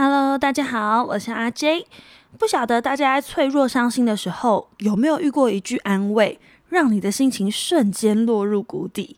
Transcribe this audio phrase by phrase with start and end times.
[0.00, 1.84] Hello，大家好，我是阿 J。
[2.38, 9.16] 不晓得大家在脆弱、伤心的时候，有没有遇过一句安慰，让你的心情瞬间落入谷底？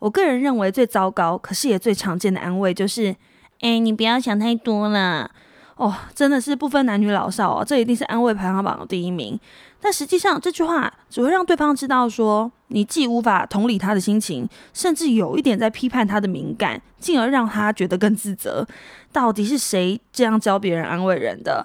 [0.00, 3.14] 我个人认为最糟糕，可是也最常见的安慰，就是
[3.62, 5.30] “哎，你不要想太多了。”
[5.78, 9.38] 哦，真的是不分男女老少哦，这一定是安慰排行榜的第一名。
[9.80, 18.66] 但实际上，这句话只会让对方知道说，你既无法同理他的心情，甚至有一点在批判他的敏感，进而让他觉得更自责。
[19.12, 21.64] 到底是谁这样教别人安慰人的？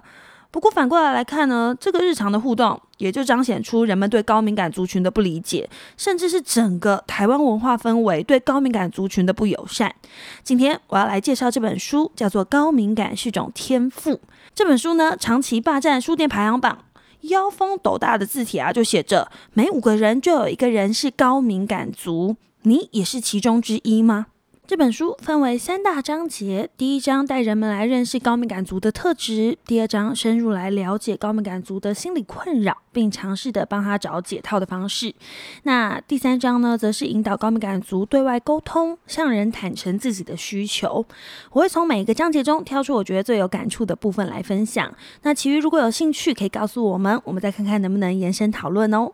[0.53, 5.67] 不过反过来来看呢，这个日常的互动也就彰显出人们对高敏感族群的不理解，
[5.97, 9.95] 甚至是整个台湾文化氛围对高敏感族群的不友善。
[10.43, 14.11] 今天我要来介绍这本书，叫做《高敏感是种天赋》。
[14.53, 16.77] 这本书呢，长期霸占书店排行榜，
[17.21, 24.27] 腰封斗大的字体啊，就写着每五个人就有一个人是高敏感族，你也是其中之一吗？
[24.73, 35.13] 这本书分为三大章节，第一章带人们来认识高敏感族的特质，第二章深入来了解高敏感族的心理困扰，并尝试的帮他找解套的方式。
[35.61, 41.05] 那第三章呢，则是引导高敏感族对外沟通，向人坦诚自己的需求。
[41.51, 44.91] 我会从每一个章节中挑出我觉得最有感触的部分来分享。
[45.21, 49.11] 那其余如果有兴趣，可以告诉我们，我们再看看能不能延伸讨论哦。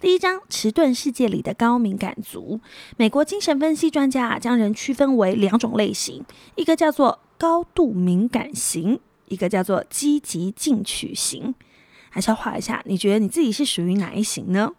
[0.00, 2.60] 第一章，迟钝世界里的高敏感族。
[2.96, 6.24] 美国精神分析专家啊，将人区分为两种类型，
[6.56, 11.54] 一个叫做高度敏感型，一个叫做积极进取型。
[12.10, 14.72] 还是要画一下，你觉得你自己是属于哪一型呢？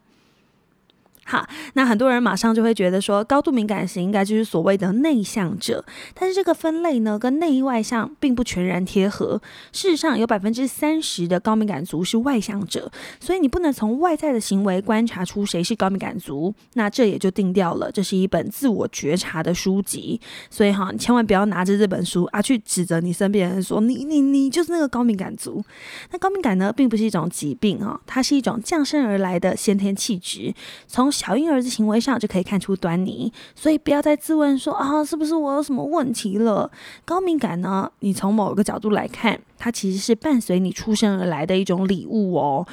[1.26, 9.42] 好，那很多人马上就会觉得说，高度敏感型应该就是所谓的内向者，但是这个分类呢，跟内外向并不全然贴合。
[9.72, 16.54] 事实上，有百分之三十的高敏感族是外向者，所以你不能从外在的行为观察出谁是高敏感族。
[16.74, 20.20] 那这也就定掉了，这是一本自我觉察的书籍。
[20.50, 25.64] 所以哈，你千万不要拿着这本书啊去指责你身边人说你你你就是那个高敏感族。
[26.12, 30.54] 那高敏感呢，并不是一种疾病啊，它是一种降生而来的先天气质，
[30.86, 36.70] 从小婴儿的行为上就可以看出端倪，所以不要再自问说啊，是不是我有什么问题了？
[37.06, 37.90] 高敏感呢？
[38.00, 42.68] 你从某个角度来看，它其实是伴随你出生而来的一种礼物哦。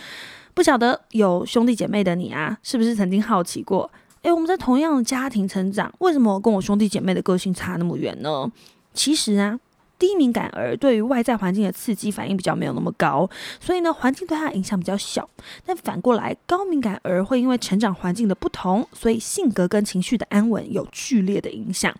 [0.54, 3.90] 不晓得有兄弟姐妹的你啊，是不是曾经好奇过？
[4.22, 8.50] 诶，我们在同样的家庭成长，为什么跟我兄弟姐妹的个性差那么远呢？
[8.94, 9.60] 其实啊。
[10.00, 13.28] 低敏感儿对于外在环境的刺激反应比较没有那么高，
[13.60, 15.28] 所以呢，环境对他影响比较小。
[15.64, 21.94] 但反过来，高敏感儿会因为成长环境的不同，所以性格跟情绪的安稳有剧烈的影响。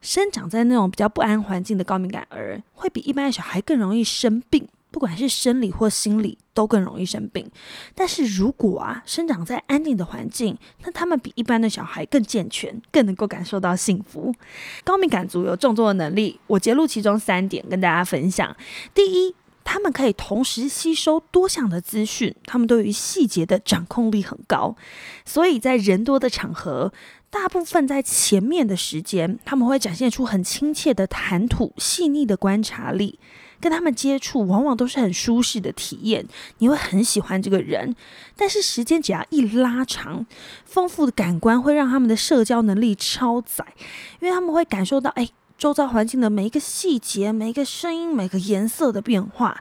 [0.00, 4.66] 生长在那种比较不安环境的高敏感儿，会比一般的小孩更容易生病。
[4.94, 7.50] 不管是生理或心理，都更容易生病。
[7.96, 14.32] 但是如果啊，生长在安定的环境，那他们比一般的小孩更健全，更能够感受到幸福。
[14.84, 18.56] 高敏感族有众多的能力，我揭露其中三点跟大家分享。
[18.94, 19.34] 第一，
[19.64, 24.76] 他们可以同时吸收多项的资讯，他们对于细节的掌控力很高，
[25.24, 26.92] 所以在人多的场合，
[27.30, 33.18] 大部分在前面的时间，他们会展现出很亲切的谈吐、细腻的观察力。
[33.64, 36.26] 跟他们接触，往往都是很舒适的体验，
[36.58, 37.96] 你会很喜欢这个人。
[38.36, 40.26] 但是时间只要一拉长，
[40.66, 43.64] 丰富的感官会让他们的社交能力超载，
[44.20, 45.26] 因为他们会感受到，哎，
[45.56, 49.58] 周遭环境的每一个细节、每一个声音、每个颜色的变化。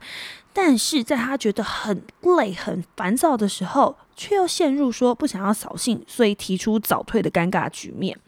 [0.52, 2.04] 但是在他觉得很
[2.38, 8.20] 累、很烦躁的时候，却又陷入说不想要扫兴，所以提出早退的尴尬局面。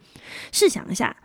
[0.53, 1.17] 试想一下。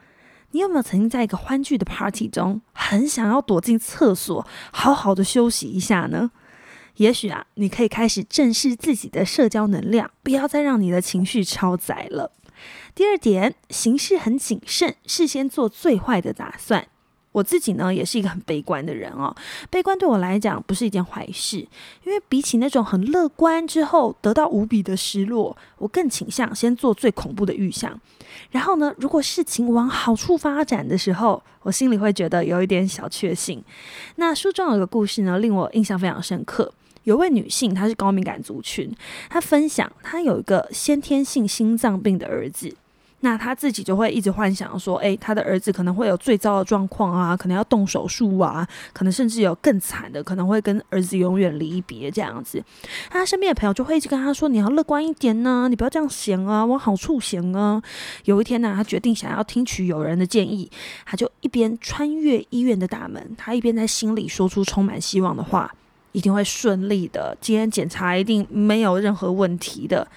[0.53, 6.31] 你有没有曾经在一个欢聚的 party 中，很想要躲进厕所，好好的休息一下呢？
[6.97, 12.33] 也许啊，你可以开始正视自己的社交能量，不要再让你的情绪超载了。
[12.95, 16.89] 第二点，行事很谨慎，事先做最坏的打算。
[17.33, 19.35] 我自己呢，也是一个很悲观的人哦。
[19.71, 21.59] 悲观对我来讲不是一件坏事，
[22.05, 27.99] 因为比起那种很乐观之后得到无比的失落，我更倾向先做最恐怖的预想。
[28.51, 33.63] 然后呢，如果事情往好处发展的时候，我心里会觉得有一点小确幸。
[34.17, 36.73] 那书中有个故事呢，令我印象非常深刻。
[37.05, 38.93] 有位女性，她是高敏感族群，
[39.29, 42.75] 她分享她有一个先天性心脏病的儿子。
[43.23, 52.63] 那他自己就会一直幻想说，诶，他的儿子可能会有最糟的状况啊，可能要动手术啊，可能甚至有更惨的，可能会跟儿子永远离别这样子。
[53.11, 57.83] 他身边的朋友就会一直跟他说，你要乐观一点呢，你不要这样想啊，往好处想啊。
[58.25, 60.71] 有一天呢，他决定想要听取友人的建议，
[61.05, 65.71] 他就一边穿越医院的大门，他一边在心里说出充满希望的话，
[66.13, 70.09] 一定会顺利的，今天检查一定没有任何问题的。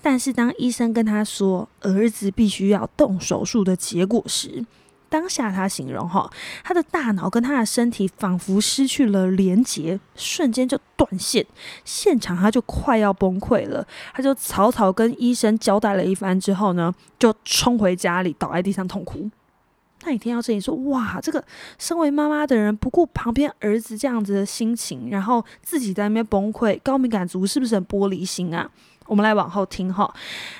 [0.00, 4.64] 但是当医生跟他说儿子必须要动手术的结果时，
[5.10, 6.30] 当下他形容哈，
[6.62, 11.44] 他的大脑跟他的身体仿佛失去了连接，瞬间就断线，
[11.84, 13.86] 现场他就快要崩溃了。
[14.12, 19.30] 他就草草跟医生交代了一番之后呢，就冲回家里倒在地上痛哭。
[20.04, 21.42] 那你听到这里说，哇，这个
[21.78, 28.70] 身为妈妈的人不顾旁边儿子这样子的心情，然后自己在那边崩溃，高敏感族是不是很玻璃心啊？
[29.08, 30.14] 我们来往后听哈，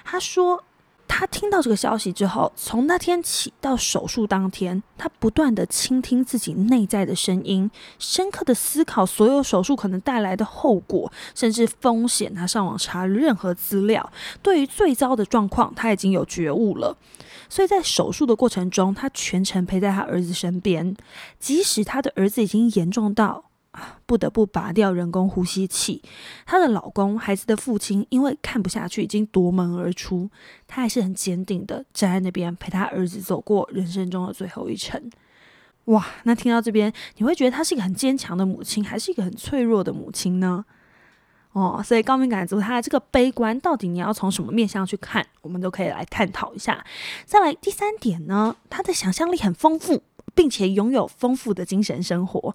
[0.04, 0.64] 他说。
[1.10, 7.68] 他听到这个消息之后，从那天起到手术当天，他不断的倾听自己内在的声音，
[7.98, 12.32] 深刻的思考所有手术可能带来的后果，甚至风险。
[12.34, 14.12] 他上网查任何资料，
[14.42, 16.94] 对于最糟的状况，他已经有觉悟了。
[17.48, 20.94] 所以在手术的过程中，他全程陪在他儿子身边，
[21.40, 23.47] 即使他的儿子已经严重到。
[24.06, 26.02] 不得不拔掉人工呼吸器，
[26.46, 30.28] 她的老公、孩子的父亲因为看不下去，已经夺门而出。
[30.66, 35.10] 她还是很坚定的站在那边，陪她儿子走过人生中的最后一程。
[35.86, 40.64] 哇，那听到这边，你会觉得她是一个很坚强的母亲，还是一个很脆弱的母亲呢？
[41.52, 46.84] 哦，所以高敏感族他的这个悲观，到底你要从什么面向去看，我们都可以来探讨一下。
[47.24, 50.02] 再来第三点呢，他的想象力很丰富。
[50.38, 52.54] 并且拥有丰富的精神生活，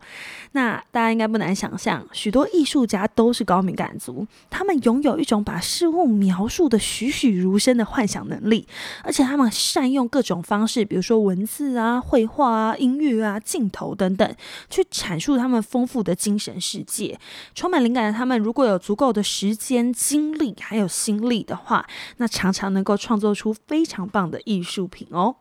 [0.54, 8.66] 那大家应该不难想象，许多艺术家都是高敏感族，他们拥有一种把事物描述的栩栩如生的幻想能力，
[9.04, 14.34] 而且他们善用各种方式，比如说文字啊、绘画啊、音乐啊、镜头等等，
[14.70, 17.20] 去阐述他们丰富的精神世界。
[17.54, 25.36] 充满灵感的他们，如果有足够的时间、精力还有心力的话，那常常能够创作出非常棒的艺术品哦。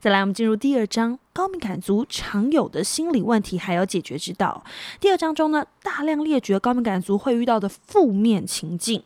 [0.00, 4.64] 再来，我们进入第二章，高敏感族常有的心理问题还有解决之道。
[5.00, 9.02] 第二章中呢，大量列举了高敏感族会遇到的负面情境。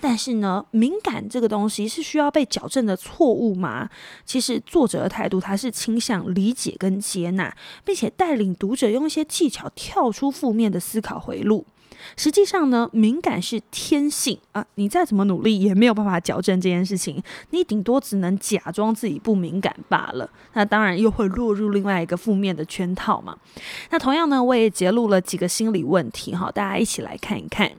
[0.00, 3.88] 但是呢，敏感这个东西是需要被矫正的错误吗？
[4.24, 11.66] 其实作者的态度，他是倾向理解跟接纳，并且带领读者用一些技巧跳出负面的思考回路。
[12.16, 20.28] 实际上呢，敏感是天性啊，你再怎么努力也没有办法矫正这件事情，你顶多只能假装自己不敏感罢了。
[20.54, 23.36] 那当然又会落入另外一个负面的圈套嘛。
[23.90, 27.72] 那同样呢，我也揭露了几个心理问题哈，大家一起来看一看。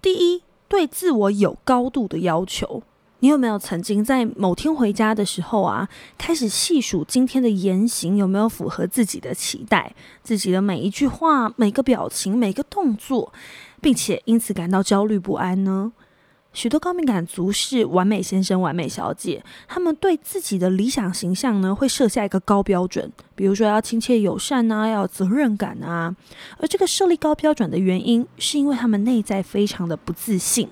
[0.00, 2.82] 第一，对自我有高度的要求。
[3.22, 5.88] 你有没有曾经在某天回家的时候啊，
[6.18, 13.32] 开始细数今天的言行有没有符合自己的期待，自己的每一句话、每个表情、每个动作，
[13.80, 15.92] 并且因此感到焦虑不安呢？
[16.52, 26.14] 许多高敏感族是完美先生、完美小姐，他们对自己的理想形象呢，会设下一个高标准，比如说要亲切友善啊，要有责任感啊。
[26.58, 30.68] 而这个设立高标准的原因，是因为他们内在非常的不自信。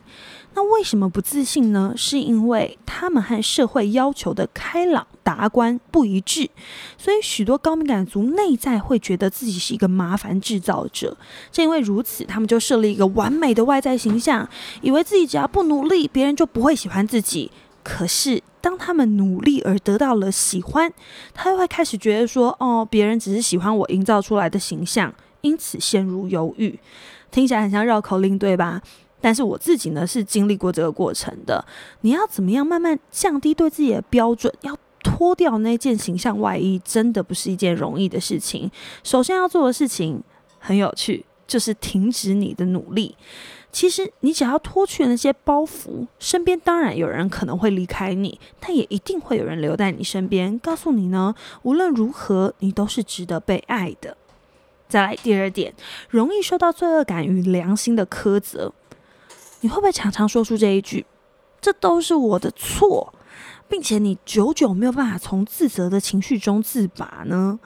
[0.55, 1.95] 那为什么不自信呢？
[1.97, 6.51] 是因为他们和社会要求的开朗达观不一致，
[6.99, 11.17] 所以许多高敏感族内在会觉得自己是一个麻烦制造者。
[11.53, 14.49] 正因为如此，他们就设立一个完美的外在形象，
[14.83, 17.51] 以为自己只要不努力，别人就不会喜欢自己。
[17.83, 20.93] 可是当他们努力而得到了喜欢，
[21.33, 26.79] 他又会开始觉得说：“哦，别人只是喜欢我营造出来的形象，因此陷入犹豫。”
[27.31, 28.83] 听起来很像绕口令，对吧？
[29.21, 31.65] 但是我自己呢，是经历过这个过程的。
[32.01, 34.53] 你要怎么样慢慢降低对自己的标准？
[34.63, 38.71] 要脱掉那件形象外衣，真的不是一件容易的事情。
[39.03, 40.23] 首先要做的事情
[40.59, 43.17] 很有趣，就是停止你的努力。
[43.73, 54.17] 其实你只要脱去那些包袱，身边当然有人可能会离开你，但也一定会有人留在你身边，告诉你呢，无论如何，你都是值得被爱的。
[54.89, 55.73] 再来第二点，
[56.09, 58.73] 容易受到罪恶感与良心的苛责。
[59.61, 61.07] 你会不会常常说出这一句？
[61.61, 63.13] 这都是我的错，
[63.69, 67.59] 并且你久久没有办法从自责的情绪中自拔呢？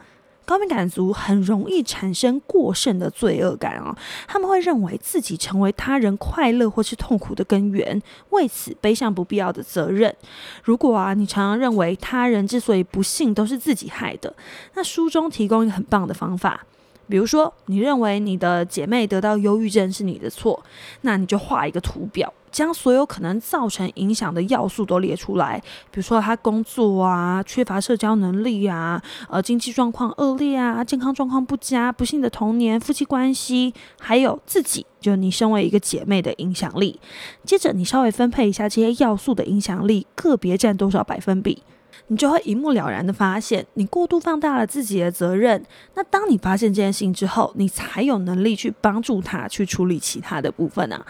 [0.46, 3.96] 高敏感族很容易产生过剩的罪恶感啊，
[4.28, 10.14] 他们会认为自己成为他人快乐或是痛苦的根源，为此背上不必要的责任。
[10.62, 14.36] 如果啊，你常常认为他人之所以不幸都是自己害的，
[14.74, 16.66] 那书中提供一个很棒的方法。
[17.08, 20.62] 比如说，你认为你的姐妹得到忧郁症是你的错，
[21.02, 25.61] 那你就画一个图表，将所有可能造成影响的要素都列出来。
[25.90, 36.99] 比如说，她工作啊，缺乏社交能力啊，呃，经济状况恶劣啊，健康状况不佳，不幸的童年，夫妻关系，还有自己，就你身为一个姐妹的影响力。
[37.44, 41.62] 接着，你稍微分配一下这些要素的影响力，个别占多少百分比。
[42.08, 45.64] 你就会一目了然的发现，你过度放大了自己的责任。
[45.94, 51.06] 那当你发现这件事情之后，你才有能力去帮助他去处理其他的部分啊。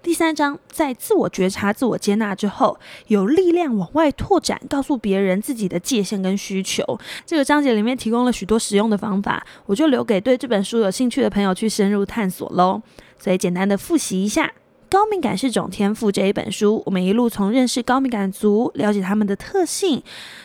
[0.00, 6.98] 第三章，在自我觉察、自我接纳之后，有力量往外拓展，告诉别人自己的界限跟需求。
[7.26, 12.80] 这个章节里面提供了许多实用的方法，我就留给对这本书有兴趣的朋友去深入探索喽。
[13.18, 14.52] 所以简单的复习一下。
[14.90, 20.02] 高敏感是种天赋这一本书，我们一路从认识高敏感族，了解他们的特性，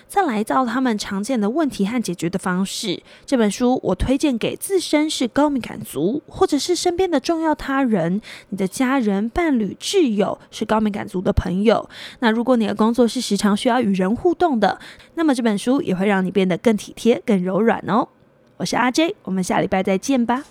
[0.08, 3.02] 再来到他们常见的问题和解决的方式。
[3.26, 11.90] 这本书我推荐给自身是高敏感族，或者是身边的重要他人，你的家人、伴侣、挚友是高敏感族的朋友。
[12.20, 14.78] 那如果你的工作是时常需要与人互动的，
[15.16, 18.10] 那么这本书也会让你变得更体贴、更柔软哦。
[18.58, 20.44] 我是阿 J，我们下礼拜再见吧。